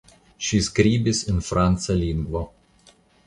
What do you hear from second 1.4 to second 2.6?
franca lingvo.